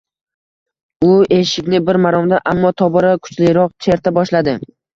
U 1.07 1.09
eshikni 1.41 1.83
bir 1.91 2.01
maromda, 2.07 2.41
ammo 2.55 2.73
tobora 2.85 3.15
kuchliroq 3.29 3.79
cherta 3.89 4.17
boshladi. 4.21 4.61